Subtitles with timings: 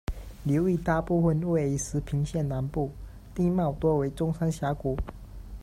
[0.45, 2.89] 流域大部分位于石屏县南部，
[3.35, 4.97] 地貌多为中山峡谷。